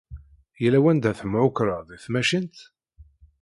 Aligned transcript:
Yalla 0.61 0.79
wanda 0.83 1.11
temɛukkreḍ 1.19 1.81
deg 1.89 1.99
tmacint? 2.05 2.57